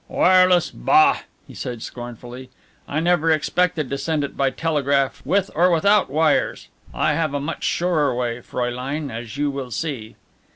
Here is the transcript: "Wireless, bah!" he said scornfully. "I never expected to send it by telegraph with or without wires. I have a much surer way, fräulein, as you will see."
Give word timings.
"Wireless, 0.07 0.71
bah!" 0.71 1.19
he 1.47 1.53
said 1.53 1.83
scornfully. 1.83 2.49
"I 2.87 2.99
never 3.01 3.29
expected 3.29 3.87
to 3.91 3.99
send 3.99 4.23
it 4.23 4.35
by 4.35 4.49
telegraph 4.49 5.21
with 5.23 5.51
or 5.53 5.69
without 5.69 6.09
wires. 6.09 6.69
I 6.91 7.13
have 7.13 7.35
a 7.35 7.39
much 7.39 7.63
surer 7.63 8.15
way, 8.15 8.39
fräulein, 8.39 9.11
as 9.13 9.37
you 9.37 9.51
will 9.51 9.69
see." 9.69 10.15